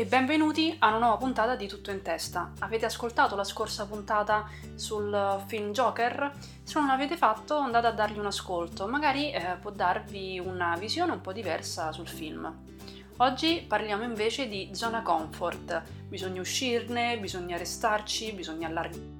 [0.00, 2.52] e benvenuti a una nuova puntata di Tutto in Testa.
[2.60, 6.32] Avete ascoltato la scorsa puntata sul film Joker?
[6.62, 11.12] Se non l'avete fatto andate a dargli un ascolto, magari eh, può darvi una visione
[11.12, 12.50] un po' diversa sul film.
[13.18, 19.19] Oggi parliamo invece di zona comfort, bisogna uscirne, bisogna restarci, bisogna allargare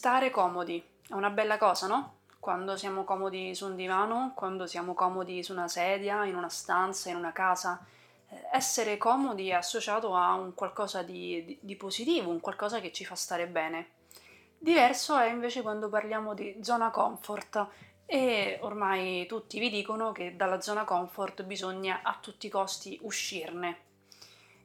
[0.00, 2.20] Stare comodi è una bella cosa, no?
[2.38, 7.10] Quando siamo comodi su un divano, quando siamo comodi su una sedia, in una stanza,
[7.10, 7.84] in una casa.
[8.30, 12.92] Eh, essere comodi è associato a un qualcosa di, di, di positivo, un qualcosa che
[12.92, 13.90] ci fa stare bene.
[14.56, 17.66] Diverso è invece quando parliamo di zona comfort
[18.06, 23.89] e ormai tutti vi dicono che dalla zona comfort bisogna a tutti i costi uscirne.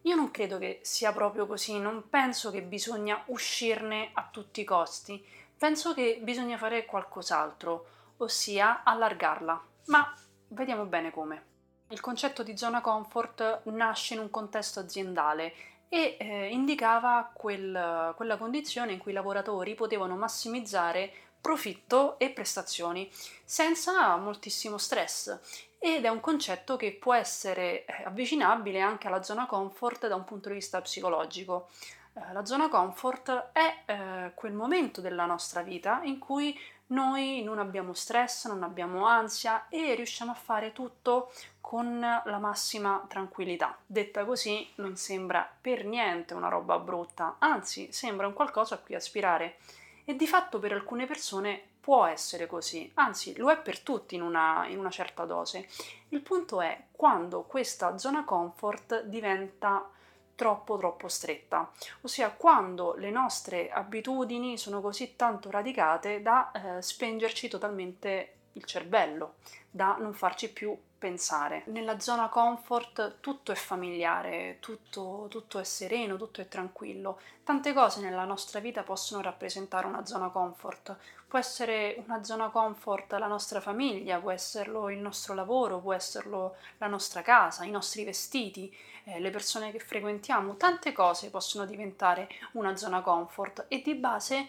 [0.06, 4.64] Io non credo che sia proprio così, non penso che bisogna uscirne a tutti i
[4.64, 5.24] costi,
[5.58, 9.64] penso che bisogna fare qualcos'altro, ossia allargarla.
[9.86, 10.14] Ma
[10.50, 11.54] vediamo bene come.
[11.90, 15.54] Il concetto di zona comfort nasce in un contesto aziendale
[15.90, 21.14] e eh, indicava quel, quella condizione in cui i lavoratori potevano massimizzare
[21.46, 23.08] profitto e prestazioni
[23.44, 25.38] senza moltissimo stress
[25.78, 30.24] ed è un concetto che può essere eh, avvicinabile anche alla zona comfort da un
[30.24, 31.70] punto di vista psicologico.
[32.14, 37.60] Eh, la zona comfort è eh, quel momento della nostra vita in cui noi non
[37.60, 43.78] abbiamo stress, non abbiamo ansia e riusciamo a fare tutto con la massima tranquillità.
[43.86, 48.96] Detta così non sembra per niente una roba brutta, anzi sembra un qualcosa a cui
[48.96, 49.58] aspirare
[50.06, 54.22] e di fatto per alcune persone può essere così, anzi lo è per tutti in
[54.22, 55.68] una, in una certa dose.
[56.10, 59.88] Il punto è quando questa zona comfort diventa
[60.36, 67.48] troppo troppo stretta, ossia quando le nostre abitudini sono così tanto radicate da eh, spengerci
[67.48, 69.36] totalmente il cervello,
[69.70, 71.62] da non farci più pensare.
[71.68, 77.20] Nella zona comfort tutto è familiare, tutto, tutto, è sereno, tutto è tranquillo.
[77.44, 80.98] Tante cose nella nostra vita possono rappresentare una zona comfort.
[81.28, 86.56] Può essere una zona comfort la nostra famiglia, può esserlo il nostro lavoro, può esserlo
[86.80, 90.56] la nostra casa, i nostri vestiti, eh, le persone che frequentiamo.
[90.56, 94.48] Tante cose possono diventare una zona comfort e di base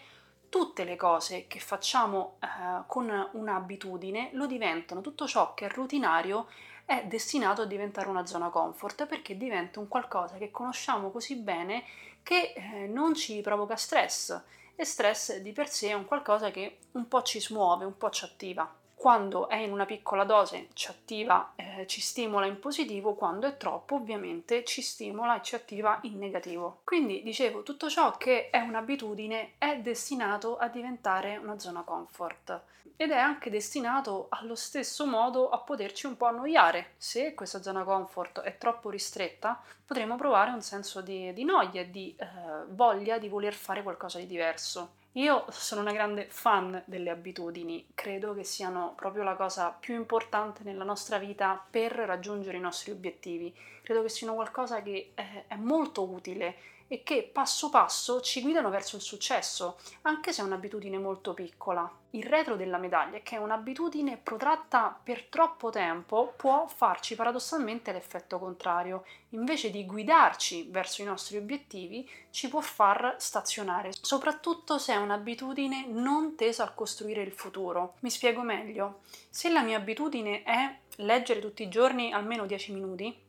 [0.49, 6.47] tutte le cose che facciamo eh, con un'abitudine lo diventano, tutto ciò che è rutinario
[6.85, 11.83] è destinato a diventare una zona comfort perché diventa un qualcosa che conosciamo così bene
[12.23, 14.41] che eh, non ci provoca stress.
[14.75, 18.09] E stress di per sé è un qualcosa che un po' ci smuove, un po'
[18.09, 23.13] ci attiva quando è in una piccola dose ci attiva, eh, ci stimola in positivo,
[23.13, 26.79] quando è troppo ovviamente ci stimola e ci attiva in negativo.
[26.83, 32.59] Quindi dicevo, tutto ciò che è un'abitudine è destinato a diventare una zona comfort
[32.95, 36.93] ed è anche destinato allo stesso modo a poterci un po' annoiare.
[36.97, 42.15] Se questa zona comfort è troppo ristretta, potremo provare un senso di, di noia di
[42.17, 42.25] eh,
[42.69, 44.96] voglia di voler fare qualcosa di diverso.
[45.17, 50.61] Io sono una grande fan delle abitudini, credo che siano proprio la cosa più importante
[50.61, 53.51] nella nostra vita per raggiungere i nostri obiettivi.
[53.81, 58.95] Credo che siano qualcosa che è molto utile e che passo passo ci guidano verso
[58.95, 61.89] il successo, anche se è un'abitudine molto piccola.
[62.11, 68.39] Il retro della medaglia è che un'abitudine protratta per troppo tempo può farci paradossalmente l'effetto
[68.39, 69.05] contrario.
[69.31, 75.85] Invece di guidarci verso i nostri obiettivi, ci può far stazionare, soprattutto se è un'abitudine
[75.87, 77.95] non tesa a costruire il futuro.
[77.99, 79.01] Mi spiego meglio.
[79.29, 83.25] Se la mia abitudine è leggere tutti i giorni almeno 10 minuti,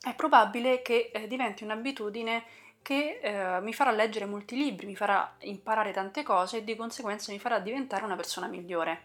[0.00, 2.44] è probabile che eh, diventi un'abitudine
[2.88, 7.30] che eh, mi farà leggere molti libri, mi farà imparare tante cose e di conseguenza
[7.30, 9.02] mi farà diventare una persona migliore.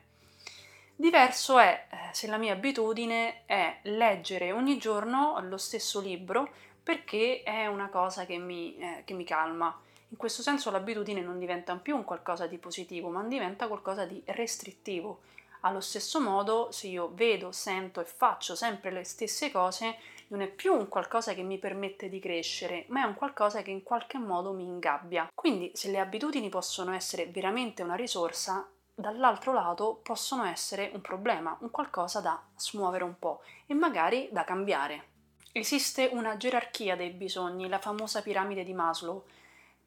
[0.95, 6.49] Diverso è eh, se la mia abitudine è leggere ogni giorno lo stesso libro
[6.81, 9.77] perché è una cosa che mi, eh, che mi calma.
[10.07, 14.21] In questo senso l'abitudine non diventa più un qualcosa di positivo, ma diventa qualcosa di
[14.27, 15.23] restrittivo.
[15.65, 19.95] Allo stesso modo, se io vedo, sento e faccio sempre le stesse cose,
[20.27, 23.71] non è più un qualcosa che mi permette di crescere, ma è un qualcosa che
[23.71, 25.29] in qualche modo mi ingabbia.
[25.33, 31.55] Quindi se le abitudini possono essere veramente una risorsa, dall'altro lato possono essere un problema,
[31.61, 35.11] un qualcosa da smuovere un po' e magari da cambiare.
[35.53, 39.23] Esiste una gerarchia dei bisogni, la famosa piramide di Maslow,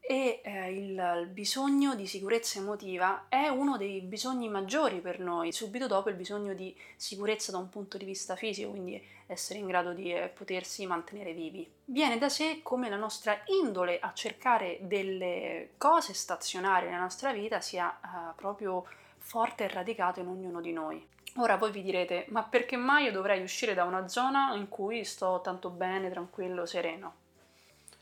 [0.09, 5.89] e eh, il, bisogno di sicurezza emotiva è uno dei bisogni maggiori per noi, subito
[5.89, 9.93] dopo il bisogno di sicurezza da un punto di vista fisico, quindi essere in grado
[9.93, 11.69] di eh, potersi mantenere vivi.
[11.87, 17.61] Viene da sé come la nostra indole a cercare delle cose stazionarie nella nostra vita
[17.61, 18.87] sia eh, proprio
[19.19, 21.05] forte e radicato in ognuno di noi.
[21.39, 25.05] Ora voi vi direte, ma perché mai io dovrei uscire da una zona in cui
[25.05, 27.25] sto tanto bene, tranquillo, sereno?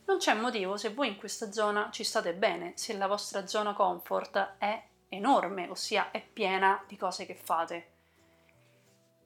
[0.06, 3.72] Non c'è motivo se voi in questa zona ci state bene, se la vostra zona
[3.72, 7.92] comfort è enorme, ossia è piena di cose che fate.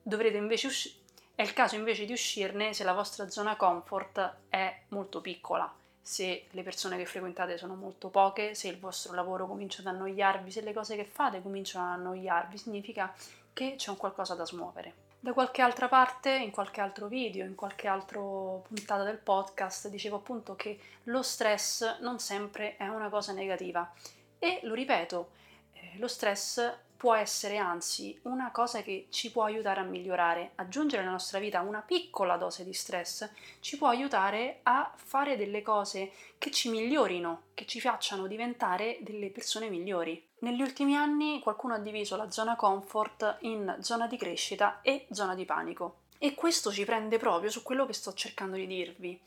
[0.01, 0.95] Dovrete invece uscire.
[1.35, 6.47] È il caso invece di uscirne se la vostra zona comfort è molto piccola, se
[6.49, 10.61] le persone che frequentate sono molto poche, se il vostro lavoro comincia ad annoiarvi, se
[10.61, 13.13] le cose che fate cominciano ad annoiarvi, significa
[13.51, 17.55] che c'è un qualcosa da smuovere da qualche altra parte, in qualche altro video, in
[17.55, 23.33] qualche altra puntata del podcast, dicevo appunto che lo stress non sempre è una cosa
[23.33, 23.91] negativa.
[24.39, 25.31] E lo ripeto,
[25.73, 30.51] eh, lo stress può essere anzi una cosa che ci può aiutare a migliorare.
[30.55, 33.29] Aggiungere alla nostra vita una piccola dose di stress
[33.61, 39.29] ci può aiutare a fare delle cose che ci migliorino, che ci facciano diventare delle
[39.29, 40.21] persone migliori.
[40.39, 45.35] Negli ultimi anni qualcuno ha diviso la zona comfort in zona di crescita e zona
[45.35, 45.99] di panico.
[46.17, 49.17] E questo ci prende proprio su quello che sto cercando di dirvi.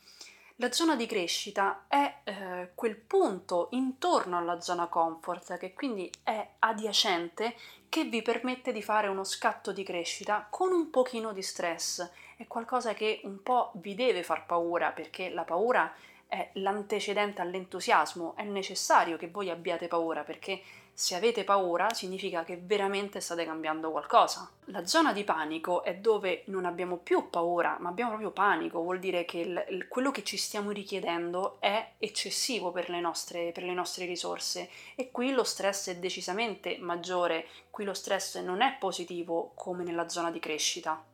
[0.57, 6.47] La zona di crescita è eh, quel punto intorno alla zona comfort, che quindi è
[6.59, 7.55] adiacente,
[7.89, 12.07] che vi permette di fare uno scatto di crescita con un pochino di stress.
[12.37, 15.91] È qualcosa che un po' vi deve far paura, perché la paura
[16.33, 22.57] è l'antecedente all'entusiasmo, è necessario che voi abbiate paura, perché se avete paura significa che
[22.57, 24.49] veramente state cambiando qualcosa.
[24.65, 28.97] La zona di panico è dove non abbiamo più paura, ma abbiamo proprio panico, vuol
[28.97, 33.73] dire che il, quello che ci stiamo richiedendo è eccessivo per le, nostre, per le
[33.73, 39.51] nostre risorse e qui lo stress è decisamente maggiore, qui lo stress non è positivo
[39.53, 41.12] come nella zona di crescita.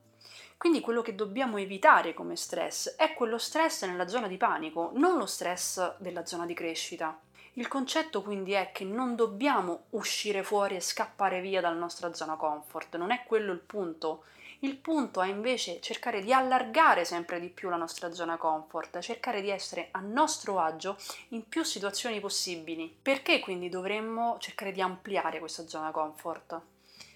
[0.60, 5.18] Quindi quello che dobbiamo evitare come stress è quello stress nella zona di panico, non
[5.18, 7.18] lo stress della zona di crescita.
[7.54, 12.36] Il concetto quindi è che non dobbiamo uscire fuori e scappare via dalla nostra zona
[12.36, 14.26] comfort, non è quello il punto.
[14.60, 19.40] Il punto è invece cercare di allargare sempre di più la nostra zona comfort, cercare
[19.40, 20.98] di essere a nostro agio
[21.30, 22.94] in più situazioni possibili.
[23.02, 26.60] Perché quindi dovremmo cercare di ampliare questa zona comfort?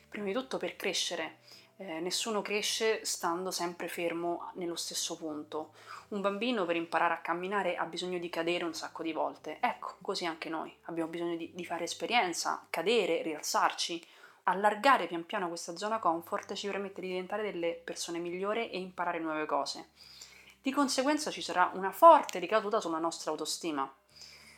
[0.07, 1.39] Prima di tutto per crescere.
[1.85, 5.74] Eh, nessuno cresce stando sempre fermo nello stesso punto.
[6.09, 9.57] Un bambino per imparare a camminare ha bisogno di cadere un sacco di volte.
[9.59, 14.01] Ecco, così anche noi abbiamo bisogno di, di fare esperienza, cadere, rialzarci.
[14.44, 19.19] Allargare pian piano questa zona comfort ci permette di diventare delle persone migliori e imparare
[19.19, 19.89] nuove cose.
[20.62, 23.91] Di conseguenza ci sarà una forte ricaduta sulla nostra autostima.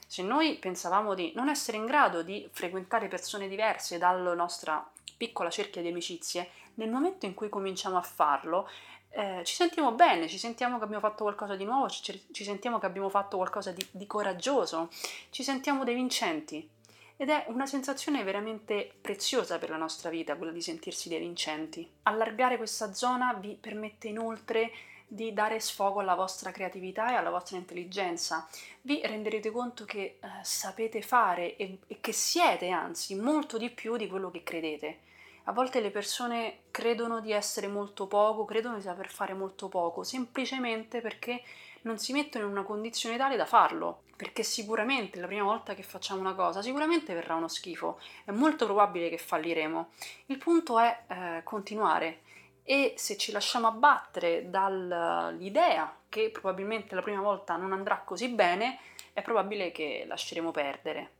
[0.05, 4.87] Se noi pensavamo di non essere in grado di frequentare persone diverse dalla nostra
[5.17, 8.69] piccola cerchia di amicizie, nel momento in cui cominciamo a farlo,
[9.09, 12.79] eh, ci sentiamo bene, ci sentiamo che abbiamo fatto qualcosa di nuovo, ci, ci sentiamo
[12.79, 14.89] che abbiamo fatto qualcosa di, di coraggioso,
[15.29, 16.69] ci sentiamo dei vincenti.
[17.17, 21.89] Ed è una sensazione veramente preziosa per la nostra vita, quella di sentirsi dei vincenti.
[22.03, 24.71] Allargare questa zona vi permette inoltre
[25.07, 28.45] di dare sfogo alla vostra creatività e alla vostra intelligenza.
[28.81, 33.95] Vi renderete conto che eh, sapete fare e, e che siete anzi molto di più
[33.95, 34.99] di quello che credete.
[35.47, 40.03] A volte le persone credono di essere molto poco, credono di saper fare molto poco,
[40.03, 41.43] semplicemente perché
[41.83, 44.01] non si mettono in una condizione tale da farlo.
[44.15, 48.65] Perché sicuramente la prima volta che facciamo una cosa, sicuramente verrà uno schifo, è molto
[48.65, 49.89] probabile che falliremo.
[50.27, 52.21] Il punto è eh, continuare
[52.63, 58.79] e se ci lasciamo abbattere dall'idea che probabilmente la prima volta non andrà così bene,
[59.13, 61.14] è probabile che lasceremo perdere.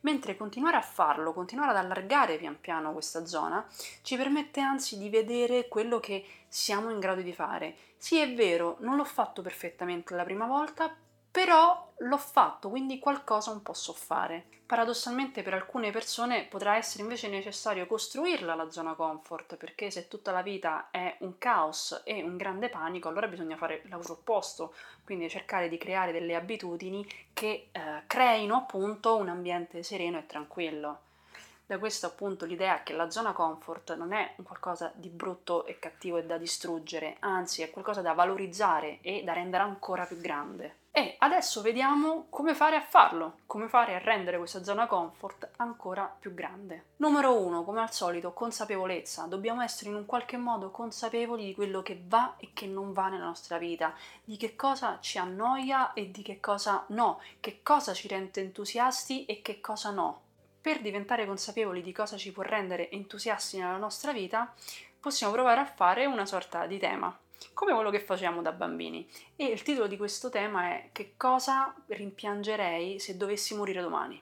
[0.00, 3.66] Mentre continuare a farlo, continuare ad allargare pian piano questa zona,
[4.02, 7.76] ci permette anzi di vedere quello che siamo in grado di fare.
[7.96, 10.94] Sì, è vero, non l'ho fatto perfettamente la prima volta,
[11.30, 14.46] però l'ho fatto, quindi qualcosa un posso fare.
[14.66, 20.32] Paradossalmente per alcune persone potrà essere invece necessario costruirla la zona comfort, perché se tutta
[20.32, 25.28] la vita è un caos e un grande panico, allora bisogna fare l'auto opposto, quindi
[25.28, 31.00] cercare di creare delle abitudini che eh, creino appunto un ambiente sereno e tranquillo.
[31.66, 35.78] Da questo appunto l'idea che la zona comfort non è un qualcosa di brutto e
[35.78, 40.79] cattivo e da distruggere, anzi è qualcosa da valorizzare e da rendere ancora più grande.
[40.92, 46.12] E adesso vediamo come fare a farlo, come fare a rendere questa zona comfort ancora
[46.18, 46.86] più grande.
[46.96, 49.26] Numero uno, come al solito, consapevolezza.
[49.26, 53.08] Dobbiamo essere in un qualche modo consapevoli di quello che va e che non va
[53.08, 53.94] nella nostra vita,
[54.24, 59.26] di che cosa ci annoia e di che cosa no, che cosa ci rende entusiasti
[59.26, 60.22] e che cosa no.
[60.60, 64.52] Per diventare consapevoli di cosa ci può rendere entusiasti nella nostra vita,
[64.98, 67.16] possiamo provare a fare una sorta di tema
[67.54, 69.08] come quello che facciamo da bambini.
[69.36, 74.20] E il titolo di questo tema è Che cosa rimpiangerei se dovessi morire domani?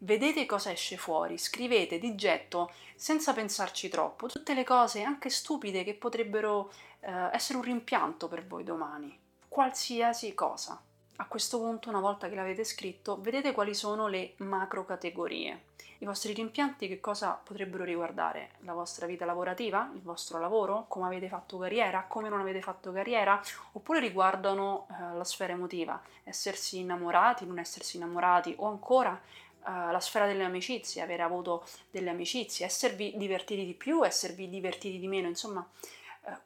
[0.00, 5.82] Vedete cosa esce fuori, scrivete di getto, senza pensarci troppo, tutte le cose anche stupide
[5.82, 9.18] che potrebbero eh, essere un rimpianto per voi domani.
[9.48, 10.80] Qualsiasi cosa.
[11.20, 15.64] A questo punto, una volta che l'avete scritto, vedete quali sono le macro categorie.
[15.98, 18.50] I vostri rimpianti che cosa potrebbero riguardare?
[18.60, 22.92] La vostra vita lavorativa, il vostro lavoro, come avete fatto carriera, come non avete fatto
[22.92, 29.90] carriera, oppure riguardano eh, la sfera emotiva, essersi innamorati, non essersi innamorati, o ancora eh,
[29.90, 35.08] la sfera delle amicizie, avere avuto delle amicizie, esservi divertiti di più, esservi divertiti di
[35.08, 35.68] meno, insomma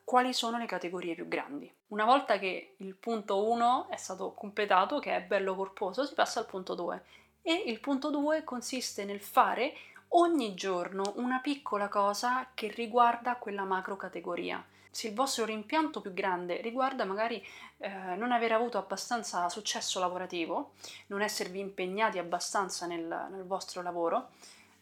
[0.04, 1.72] quali sono le categorie più grandi.
[1.88, 6.40] Una volta che il punto 1 è stato completato, che è bello corposo, si passa
[6.40, 7.02] al punto 2
[7.42, 9.74] e il punto 2 consiste nel fare
[10.14, 14.64] ogni giorno una piccola cosa che riguarda quella macro categoria.
[14.90, 17.42] Se il vostro rimpianto più grande riguarda magari
[17.78, 20.72] eh, non aver avuto abbastanza successo lavorativo,
[21.06, 24.28] non esservi impegnati abbastanza nel, nel vostro lavoro,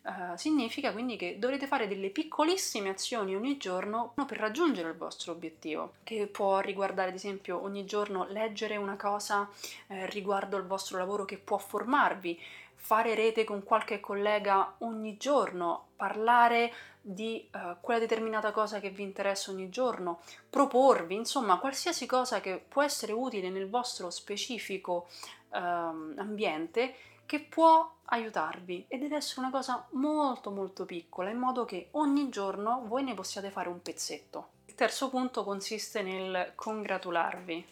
[0.02, 5.32] Uh, significa quindi che dovrete fare delle piccolissime azioni ogni giorno per raggiungere il vostro
[5.32, 9.46] obiettivo, che può riguardare ad esempio ogni giorno leggere una cosa
[9.88, 12.40] eh, riguardo al vostro lavoro che può formarvi,
[12.76, 19.02] fare rete con qualche collega ogni giorno, parlare di uh, quella determinata cosa che vi
[19.02, 25.08] interessa ogni giorno, proporvi, insomma, qualsiasi cosa che può essere utile nel vostro specifico
[25.50, 26.94] uh, ambiente
[27.30, 32.28] che può aiutarvi e deve essere una cosa molto molto piccola in modo che ogni
[32.28, 34.48] giorno voi ne possiate fare un pezzetto.
[34.64, 37.64] Il terzo punto consiste nel congratularvi.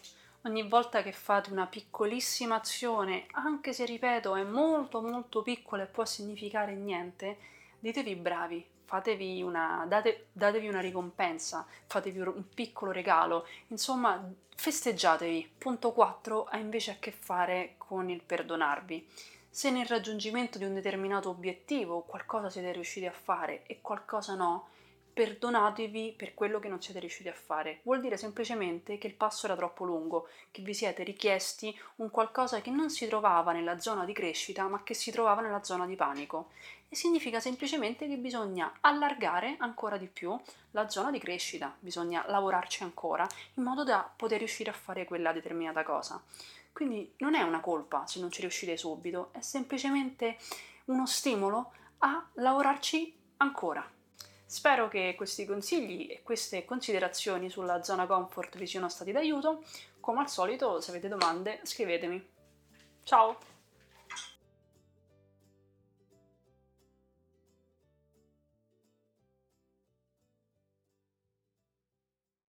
[0.43, 5.87] Ogni volta che fate una piccolissima azione, anche se ripeto è molto molto piccola e
[5.87, 7.37] può significare niente,
[7.79, 14.25] ditevi bravi, fatevi una, date, datevi una ricompensa, fatevi un piccolo regalo, insomma
[14.55, 15.55] festeggiatevi.
[15.57, 19.37] Punto 4 ha invece a che fare con il perdonarvi.
[19.51, 24.67] Se nel raggiungimento di un determinato obiettivo qualcosa siete riusciti a fare e qualcosa no,
[25.11, 27.81] perdonatevi per quello che non siete riusciti a fare.
[27.83, 32.61] Vuol dire semplicemente che il passo era troppo lungo, che vi siete richiesti un qualcosa
[32.61, 35.95] che non si trovava nella zona di crescita, ma che si trovava nella zona di
[35.95, 36.51] panico.
[36.87, 40.39] E significa semplicemente che bisogna allargare ancora di più
[40.71, 45.33] la zona di crescita, bisogna lavorarci ancora in modo da poter riuscire a fare quella
[45.33, 46.23] determinata cosa.
[46.71, 50.37] Quindi non è una colpa se non ci riuscite subito, è semplicemente
[50.85, 53.87] uno stimolo a lavorarci ancora.
[54.45, 59.63] Spero che questi consigli e queste considerazioni sulla zona comfort vi siano stati d'aiuto.
[59.99, 62.27] Come al solito, se avete domande, scrivetemi.
[63.03, 63.48] Ciao!